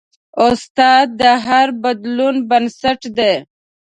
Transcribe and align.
استاد 0.47 1.07
د 1.19 1.23
هر 1.45 1.67
بدلون 1.83 2.35
بنسټ 2.49 3.01
دی. 3.17 3.33